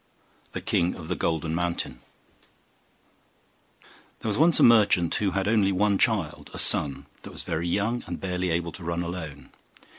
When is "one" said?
5.71-5.99